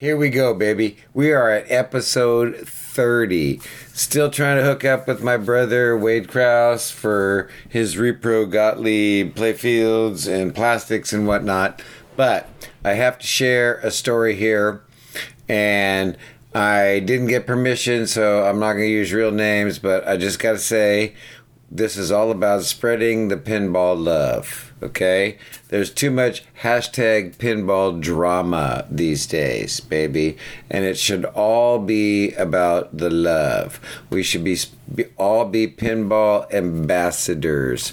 Here 0.00 0.16
we 0.16 0.30
go, 0.30 0.54
baby. 0.54 0.96
We 1.12 1.32
are 1.32 1.50
at 1.50 1.68
episode 1.68 2.68
30. 2.68 3.60
Still 3.92 4.30
trying 4.30 4.58
to 4.58 4.62
hook 4.62 4.84
up 4.84 5.08
with 5.08 5.24
my 5.24 5.36
brother 5.36 5.98
Wade 5.98 6.28
Kraus 6.28 6.88
for 6.88 7.50
his 7.68 7.96
Repro 7.96 8.48
Gottlieb 8.48 9.34
playfields 9.34 10.32
and 10.32 10.54
plastics 10.54 11.12
and 11.12 11.26
whatnot. 11.26 11.82
But 12.14 12.48
I 12.84 12.92
have 12.92 13.18
to 13.18 13.26
share 13.26 13.78
a 13.78 13.90
story 13.90 14.36
here, 14.36 14.84
and 15.48 16.16
I 16.54 17.00
didn't 17.00 17.26
get 17.26 17.44
permission, 17.44 18.06
so 18.06 18.44
I'm 18.44 18.60
not 18.60 18.74
going 18.74 18.84
to 18.84 18.92
use 18.92 19.12
real 19.12 19.32
names, 19.32 19.80
but 19.80 20.06
I 20.06 20.16
just 20.16 20.38
got 20.38 20.52
to 20.52 20.58
say 20.58 21.14
this 21.70 21.96
is 21.96 22.10
all 22.10 22.30
about 22.30 22.62
spreading 22.62 23.28
the 23.28 23.36
pinball 23.36 24.02
love. 24.02 24.72
Okay? 24.82 25.38
There's 25.68 25.92
too 25.92 26.10
much 26.10 26.44
hashtag 26.62 27.36
pinball 27.36 28.00
drama 28.00 28.86
these 28.90 29.26
days, 29.26 29.80
baby. 29.80 30.38
And 30.70 30.84
it 30.84 30.96
should 30.96 31.24
all 31.26 31.78
be 31.78 32.32
about 32.34 32.96
the 32.96 33.10
love. 33.10 33.80
We 34.08 34.22
should 34.22 34.44
be, 34.44 34.58
be 34.94 35.06
all 35.18 35.44
be 35.44 35.68
pinball 35.68 36.50
ambassadors, 36.52 37.92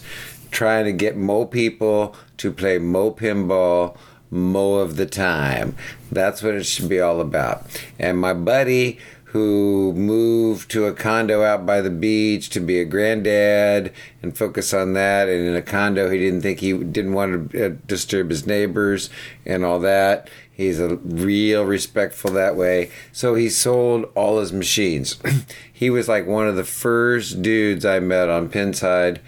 trying 0.51 0.85
to 0.85 0.93
get 0.93 1.17
more 1.17 1.47
people 1.47 2.15
to 2.37 2.51
play 2.51 2.77
more 2.77 3.13
pinball 3.13 3.97
more 4.31 4.81
of 4.81 4.97
the 4.97 5.05
time. 5.05 5.75
That's 6.11 6.43
what 6.43 6.55
it 6.55 6.65
should 6.65 6.89
be 6.89 6.99
all 6.99 7.21
about. 7.21 7.65
And 7.97 8.19
my 8.19 8.33
buddy 8.33 8.99
who 9.36 9.91
moved 9.91 10.72
to 10.72 10.86
a 10.86 10.94
condo 10.94 11.44
out 11.44 11.66
by 11.66 11.81
the 11.81 11.89
beach 11.89 12.50
to 12.50 12.61
be 12.61 12.80
a 12.80 12.86
granddad 12.86 13.92
and 14.22 14.38
focus 14.38 14.73
on 14.73 14.94
that. 14.94 15.27
And 15.27 15.45
in 15.45 15.58
a 15.58 15.61
condo, 15.61 16.09
he 16.09 16.19
didn't 16.19 16.39
think 16.39 16.61
he 16.61 16.72
didn't 16.72 17.11
want 17.11 17.52
to 17.52 17.66
uh, 17.66 17.75
disturb 17.86 18.30
his 18.30 18.47
neighbors 18.47 19.09
and 19.45 19.66
all 19.66 19.81
that. 19.81 20.30
He's 20.50 20.80
a 20.80 20.95
real 20.95 21.66
respectful 21.66 22.31
that 22.31 22.55
way. 22.55 22.92
So 23.11 23.36
he 23.36 23.50
sold 23.50 24.09
all 24.16 24.39
his 24.39 24.53
machines. 24.53 25.17
he 25.73 25.89
was 25.89 26.08
like 26.08 26.25
one 26.25 26.47
of 26.47 26.55
the 26.55 26.64
first 26.64 27.42
dudes 27.42 27.83
I 27.83 27.99
met 27.99 28.30
on 28.30 28.47
Pinside. 28.47 29.20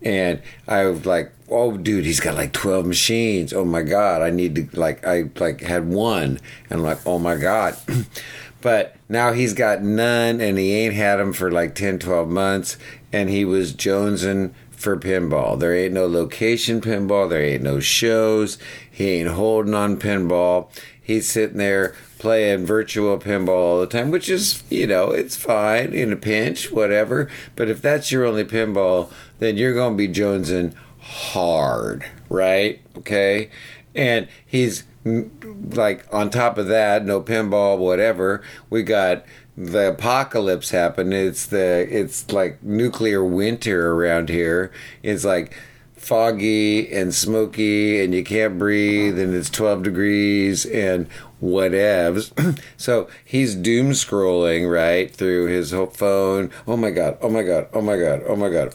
And 0.00 0.42
I 0.68 0.84
was 0.84 1.04
like, 1.04 1.32
oh, 1.50 1.76
dude, 1.76 2.04
he's 2.04 2.20
got 2.20 2.36
like 2.36 2.52
12 2.52 2.86
machines. 2.86 3.52
Oh 3.52 3.64
my 3.64 3.82
God. 3.82 4.22
I 4.22 4.30
need 4.30 4.54
to, 4.54 4.78
like, 4.78 5.04
I 5.04 5.28
like 5.40 5.60
had 5.62 5.88
one. 5.88 6.38
And 6.70 6.78
I'm 6.78 6.82
like, 6.84 7.04
oh 7.04 7.18
my 7.18 7.34
God. 7.34 7.76
But 8.66 8.96
now 9.08 9.32
he's 9.32 9.54
got 9.54 9.84
none 9.84 10.40
and 10.40 10.58
he 10.58 10.74
ain't 10.74 10.94
had 10.94 11.20
them 11.20 11.32
for 11.32 11.52
like 11.52 11.76
10, 11.76 12.00
12 12.00 12.28
months. 12.28 12.76
And 13.12 13.30
he 13.30 13.44
was 13.44 13.72
jonesing 13.72 14.54
for 14.72 14.96
pinball. 14.96 15.56
There 15.56 15.72
ain't 15.72 15.94
no 15.94 16.08
location 16.08 16.80
pinball. 16.80 17.30
There 17.30 17.40
ain't 17.40 17.62
no 17.62 17.78
shows. 17.78 18.58
He 18.90 19.10
ain't 19.10 19.28
holding 19.28 19.72
on 19.72 19.98
pinball. 19.98 20.68
He's 21.00 21.30
sitting 21.30 21.58
there 21.58 21.94
playing 22.18 22.66
virtual 22.66 23.16
pinball 23.18 23.50
all 23.50 23.80
the 23.82 23.86
time, 23.86 24.10
which 24.10 24.28
is, 24.28 24.64
you 24.68 24.88
know, 24.88 25.12
it's 25.12 25.36
fine 25.36 25.92
in 25.92 26.12
a 26.12 26.16
pinch, 26.16 26.72
whatever. 26.72 27.30
But 27.54 27.68
if 27.68 27.80
that's 27.80 28.10
your 28.10 28.24
only 28.24 28.44
pinball, 28.44 29.12
then 29.38 29.56
you're 29.56 29.74
going 29.74 29.92
to 29.92 29.96
be 29.96 30.12
jonesing 30.12 30.74
hard, 30.98 32.04
right? 32.28 32.80
Okay. 32.98 33.48
And 33.96 34.28
he's 34.44 34.84
mm, 35.04 35.76
like 35.76 36.06
on 36.12 36.30
top 36.30 36.58
of 36.58 36.68
that, 36.68 37.04
no 37.04 37.20
pinball, 37.20 37.78
whatever. 37.78 38.42
We 38.70 38.82
got 38.82 39.24
the 39.56 39.90
apocalypse 39.90 40.70
happen. 40.70 41.12
It's 41.12 41.46
the 41.46 41.86
it's 41.90 42.30
like 42.30 42.62
nuclear 42.62 43.24
winter 43.24 43.92
around 43.92 44.28
here. 44.28 44.70
It's 45.02 45.24
like 45.24 45.56
foggy 45.94 46.92
and 46.92 47.12
smoky 47.12 48.00
and 48.02 48.14
you 48.14 48.22
can't 48.22 48.58
breathe 48.58 49.18
and 49.18 49.34
it's 49.34 49.50
12 49.50 49.82
degrees 49.82 50.64
and 50.66 51.08
whatevs. 51.42 52.60
so 52.76 53.08
he's 53.24 53.54
doom 53.54 53.90
scrolling 53.90 54.70
right 54.70 55.10
through 55.10 55.46
his 55.46 55.72
phone. 55.92 56.50
Oh 56.66 56.76
my 56.76 56.90
god. 56.90 57.18
Oh 57.20 57.30
my 57.30 57.42
god. 57.42 57.68
Oh 57.72 57.80
my 57.80 57.98
god. 57.98 58.22
Oh 58.26 58.36
my 58.36 58.50
god. 58.50 58.74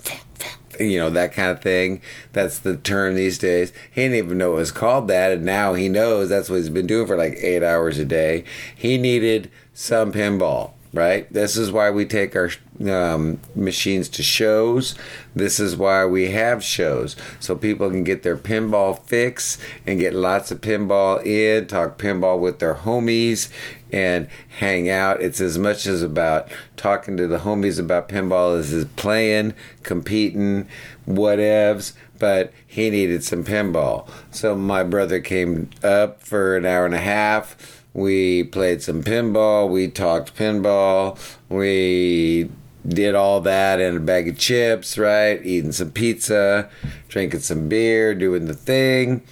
You 0.90 1.00
know, 1.00 1.09
that 1.12 1.34
kind 1.34 1.52
of 1.52 1.62
thing. 1.62 2.02
That's 2.34 2.59
the 2.59 2.78
term 2.78 3.16
these 3.16 3.38
days. 3.38 3.72
He 3.92 4.02
didn't 4.02 4.18
even 4.18 4.38
know 4.38 4.53
it 4.53 4.58
was 4.58 4.72
called 4.72 5.08
that, 5.08 5.31
and 5.31 5.46
now 5.46 5.74
he 5.74 5.90
knows 5.90 6.30
that's 6.30 6.50
what 6.50 6.58
he's 6.58 6.69
been 6.69 6.88
doing 6.88 7.08
for 7.08 7.18
like 7.18 7.36
eight 7.38 7.64
hours 7.64 7.97
a 8.00 8.06
day. 8.06 8.44
He 8.75 8.97
needed 8.97 9.52
some 9.74 10.12
pinball, 10.12 10.72
right? 10.94 11.31
This 11.31 11.56
is 11.56 11.72
why 11.72 11.90
we 11.90 12.06
take 12.06 12.35
our 12.35 12.50
um, 12.81 13.40
machines 13.56 14.09
to 14.09 14.24
shows. 14.24 14.96
This 15.34 15.59
is 15.59 15.75
why 15.75 16.06
we 16.06 16.31
have 16.31 16.63
shows 16.63 17.16
so 17.40 17.56
people 17.56 17.90
can 17.90 18.03
get 18.03 18.24
their 18.24 18.38
pinball 18.38 19.00
fix 19.00 19.57
and 19.85 20.00
get 20.00 20.13
lots 20.13 20.52
of 20.52 20.62
pinball 20.62 21.25
in, 21.25 21.68
talk 21.68 21.97
pinball 21.97 22.40
with 22.40 22.59
their 22.59 22.75
homies, 22.75 23.50
and 23.91 24.28
hang 24.59 24.90
out. 24.90 25.22
It's 25.22 25.40
as 25.40 25.57
much 25.57 25.85
as 25.85 26.02
about 26.02 26.50
talking 26.75 27.16
to 27.18 27.28
the 27.28 27.40
homies 27.40 27.79
about 27.79 28.09
pinball 28.09 28.58
as 28.58 28.73
is 28.73 28.85
playing, 28.85 29.53
competing, 29.84 30.68
whatevs. 31.08 31.94
But 32.19 32.53
he 32.68 32.91
needed 32.91 33.23
some 33.23 33.44
pinball. 33.44 34.08
So 34.29 34.56
my 34.56 34.84
brother 34.84 35.19
came 35.19 35.72
up 35.84 36.22
for 36.22 36.56
an 36.56 36.66
hour 36.68 36.85
and 36.85 36.94
a 36.94 37.00
half. 37.00 37.81
We 37.94 38.44
played 38.44 38.81
some 38.81 39.03
pinball. 39.03 39.69
We 39.69 39.90
talked 39.90 40.35
pinball. 40.35 41.19
We 41.50 42.50
did 42.88 43.16
all 43.16 43.41
that 43.41 43.79
in 43.79 43.97
a 43.97 44.00
bag 44.00 44.28
of 44.28 44.38
chips, 44.38 44.97
right? 44.97 45.44
Eating 45.46 45.72
some 45.72 45.91
pizza, 45.91 46.69
drinking 47.09 47.41
some 47.41 47.68
beer, 47.68 48.16
doing 48.16 48.46
the 48.46 48.53
thing. 48.53 49.24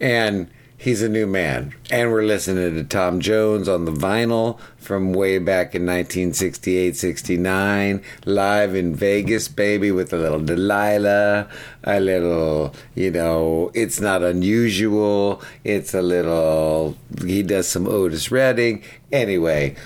And 0.00 0.50
he's 0.78 1.02
a 1.02 1.08
new 1.08 1.26
man. 1.26 1.74
And 1.90 2.10
we're 2.10 2.22
listening 2.22 2.74
to 2.74 2.84
Tom 2.84 3.20
Jones 3.20 3.68
on 3.68 3.84
the 3.84 3.92
vinyl 3.92 4.58
from 4.78 5.12
way 5.12 5.38
back 5.38 5.74
in 5.74 5.82
1968 5.82 6.96
69, 6.96 8.02
live 8.24 8.74
in 8.74 8.94
Vegas, 8.94 9.48
baby, 9.48 9.90
with 9.90 10.12
a 10.12 10.16
little 10.16 10.40
Delilah, 10.40 11.48
a 11.84 12.00
little, 12.00 12.74
you 12.94 13.10
know, 13.10 13.70
it's 13.74 14.00
not 14.00 14.22
unusual. 14.22 15.42
It's 15.64 15.92
a 15.92 16.00
little, 16.00 16.96
he 17.22 17.42
does 17.42 17.68
some 17.68 17.86
Otis 17.86 18.30
Redding. 18.30 18.82
Anyway, 19.12 19.76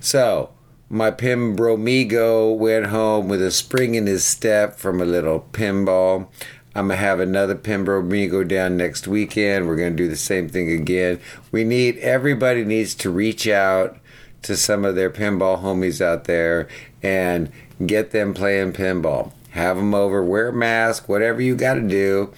so 0.00 0.50
my 0.90 1.10
Pim 1.10 1.56
Bromigo 1.56 2.54
went 2.54 2.86
home 2.86 3.28
with 3.28 3.40
a 3.40 3.50
spring 3.50 3.94
in 3.94 4.06
his 4.06 4.24
step 4.24 4.76
from 4.76 5.00
a 5.00 5.06
little 5.06 5.46
pinball. 5.52 6.26
I'm 6.74 6.88
gonna 6.88 6.96
have 6.96 7.20
another 7.20 7.54
Pembroke 7.54 8.08
go 8.08 8.44
down 8.44 8.76
next 8.76 9.06
weekend. 9.06 9.66
We're 9.66 9.76
gonna 9.76 9.90
do 9.90 10.08
the 10.08 10.16
same 10.16 10.48
thing 10.48 10.70
again. 10.70 11.20
We 11.50 11.64
need 11.64 11.98
everybody 11.98 12.64
needs 12.64 12.94
to 12.96 13.10
reach 13.10 13.46
out 13.46 13.98
to 14.42 14.56
some 14.56 14.84
of 14.84 14.94
their 14.94 15.10
pinball 15.10 15.62
homies 15.62 16.00
out 16.00 16.24
there 16.24 16.68
and 17.02 17.50
get 17.84 18.10
them 18.10 18.34
playing 18.34 18.72
pinball. 18.72 19.32
Have 19.50 19.76
them 19.76 19.94
over, 19.94 20.24
wear 20.24 20.48
a 20.48 20.52
mask, 20.52 21.08
whatever 21.08 21.40
you 21.40 21.54
got 21.54 21.74
to 21.74 21.82
do. 21.82 22.32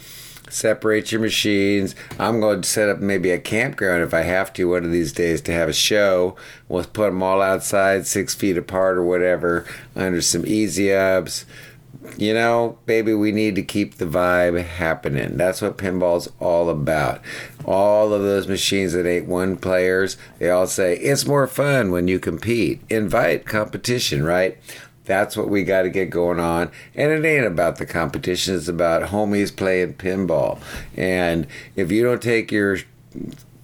Separate 0.50 1.10
your 1.10 1.20
machines. 1.20 1.94
I'm 2.18 2.40
going 2.40 2.62
to 2.62 2.68
set 2.68 2.88
up 2.88 2.98
maybe 2.98 3.30
a 3.30 3.38
campground 3.38 4.02
if 4.02 4.12
I 4.12 4.22
have 4.22 4.52
to 4.54 4.68
one 4.68 4.84
of 4.84 4.92
these 4.92 5.12
days 5.12 5.40
to 5.42 5.52
have 5.52 5.68
a 5.68 5.72
show. 5.72 6.36
We'll 6.68 6.84
put 6.84 7.06
them 7.06 7.22
all 7.22 7.40
outside, 7.40 8.06
six 8.06 8.34
feet 8.34 8.58
apart 8.58 8.96
or 8.96 9.04
whatever, 9.04 9.64
under 9.96 10.20
some 10.20 10.44
easy 10.46 10.92
ups 10.92 11.44
you 12.16 12.34
know, 12.34 12.78
baby, 12.86 13.14
we 13.14 13.32
need 13.32 13.54
to 13.56 13.62
keep 13.62 13.96
the 13.96 14.06
vibe 14.06 14.62
happening. 14.62 15.36
That's 15.36 15.62
what 15.62 15.78
pinball's 15.78 16.30
all 16.40 16.68
about. 16.68 17.20
All 17.64 18.12
of 18.12 18.22
those 18.22 18.46
machines 18.46 18.92
that 18.92 19.06
ain't 19.06 19.26
one 19.26 19.56
players, 19.56 20.16
they 20.38 20.50
all 20.50 20.66
say 20.66 20.96
it's 20.96 21.26
more 21.26 21.46
fun 21.46 21.90
when 21.90 22.08
you 22.08 22.18
compete. 22.18 22.82
Invite 22.90 23.46
competition, 23.46 24.24
right? 24.24 24.58
That's 25.04 25.36
what 25.36 25.48
we 25.48 25.64
got 25.64 25.82
to 25.82 25.90
get 25.90 26.10
going 26.10 26.40
on. 26.40 26.70
And 26.94 27.12
it 27.12 27.28
ain't 27.28 27.46
about 27.46 27.76
the 27.76 27.86
competition, 27.86 28.54
it's 28.54 28.68
about 28.68 29.10
homies 29.10 29.54
playing 29.54 29.94
pinball. 29.94 30.60
And 30.96 31.46
if 31.76 31.92
you 31.92 32.02
don't 32.04 32.22
take 32.22 32.50
your 32.50 32.78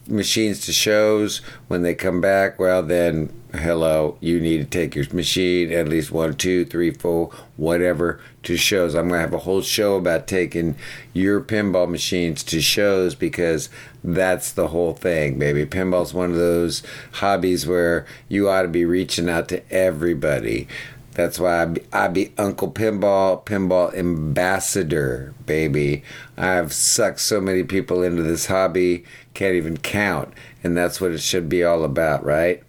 machines 0.07 0.61
to 0.67 0.73
shows 0.73 1.39
when 1.69 1.83
they 1.83 1.95
come 1.95 2.21
back, 2.21 2.59
well, 2.59 2.83
then 2.83 3.33
hello, 3.55 4.17
you 4.21 4.41
need 4.41 4.59
to 4.59 4.65
take 4.65 4.95
your 4.95 5.05
machine 5.13 5.73
at 5.73 5.89
least 5.89 6.11
one, 6.11 6.35
two, 6.35 6.65
three, 6.65 6.91
four, 6.91 7.31
whatever 7.57 8.21
to 8.43 8.57
shows. 8.57 8.95
I'm 8.95 9.09
gonna 9.09 9.21
have 9.21 9.35
a 9.35 9.39
whole 9.39 9.61
show 9.61 9.97
about 9.97 10.27
taking 10.27 10.77
your 11.13 11.41
pinball 11.41 11.89
machines 11.89 12.43
to 12.45 12.61
shows 12.61 13.15
because 13.15 13.69
that's 14.03 14.53
the 14.53 14.69
whole 14.69 14.95
thing, 14.95 15.39
baby. 15.39 15.67
Pinball's 15.67 16.15
one 16.15 16.31
of 16.31 16.37
those 16.37 16.83
hobbies 17.13 17.67
where 17.67 18.07
you 18.29 18.49
ought 18.49 18.63
to 18.63 18.69
be 18.69 18.85
reaching 18.85 19.29
out 19.29 19.49
to 19.49 19.73
everybody. 19.73 20.69
That's 21.15 21.41
why 21.41 21.63
I 21.63 21.65
be, 21.67 21.83
I 21.93 22.09
be 22.09 22.33
Uncle 22.39 22.71
Pinball, 22.71 23.45
Pinball 23.45 23.95
Ambassador, 23.95 25.35
baby. 25.45 26.05
I've 26.37 26.73
sucked 26.73 27.21
so 27.21 27.41
many 27.41 27.65
people 27.65 28.03
into 28.03 28.23
this 28.23 28.47
hobby, 28.47 29.05
can't 29.35 29.57
even 29.57 29.77
count. 29.77 30.33
And 30.63 30.77
that's 30.77 31.01
what 31.01 31.11
it 31.11 31.21
should 31.21 31.49
be 31.49 31.65
all 31.65 31.85
about, 31.85 32.25
right? 32.25 32.63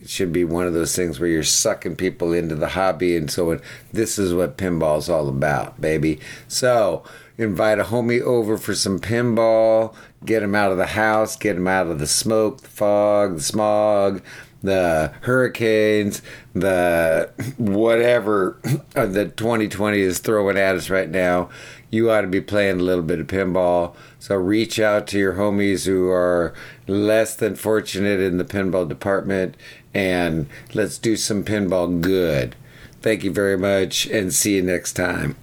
It 0.00 0.08
should 0.08 0.32
be 0.32 0.44
one 0.44 0.66
of 0.66 0.74
those 0.74 0.94
things 0.94 1.18
where 1.18 1.28
you're 1.28 1.42
sucking 1.42 1.96
people 1.96 2.32
into 2.32 2.54
the 2.54 2.68
hobby 2.68 3.16
and 3.16 3.30
so 3.30 3.50
on. 3.50 3.60
This 3.92 4.18
is 4.18 4.32
what 4.32 4.56
pinball's 4.56 5.08
all 5.08 5.28
about, 5.28 5.80
baby. 5.80 6.20
So, 6.46 7.02
invite 7.38 7.78
a 7.78 7.84
homie 7.84 8.20
over 8.20 8.58
for 8.58 8.74
some 8.74 8.98
pinball, 8.98 9.94
get 10.24 10.42
him 10.42 10.54
out 10.54 10.72
of 10.72 10.76
the 10.76 10.86
house, 10.86 11.36
get 11.36 11.56
him 11.56 11.68
out 11.68 11.86
of 11.86 12.00
the 12.00 12.06
smoke, 12.06 12.60
the 12.60 12.68
fog, 12.68 13.36
the 13.36 13.42
smog, 13.42 14.20
the 14.60 15.12
hurricanes, 15.22 16.20
the 16.52 17.30
whatever 17.56 18.58
that 18.92 19.36
2020 19.36 20.00
is 20.00 20.18
throwing 20.18 20.58
at 20.58 20.74
us 20.74 20.90
right 20.90 21.08
now. 21.08 21.48
You 21.90 22.10
ought 22.10 22.22
to 22.22 22.26
be 22.26 22.40
playing 22.40 22.80
a 22.80 22.82
little 22.82 23.04
bit 23.04 23.20
of 23.20 23.28
pinball. 23.28 23.94
So 24.18 24.34
reach 24.34 24.80
out 24.80 25.06
to 25.08 25.18
your 25.18 25.34
homies 25.34 25.86
who 25.86 26.10
are 26.10 26.52
less 26.86 27.36
than 27.36 27.54
fortunate 27.54 28.20
in 28.20 28.36
the 28.36 28.44
pinball 28.44 28.88
department 28.88 29.56
and 29.94 30.48
let's 30.74 30.98
do 30.98 31.16
some 31.16 31.44
pinball 31.44 32.00
good. 32.00 32.56
Thank 33.00 33.22
you 33.22 33.30
very 33.30 33.56
much 33.56 34.06
and 34.06 34.34
see 34.34 34.56
you 34.56 34.62
next 34.62 34.94
time. 34.94 35.36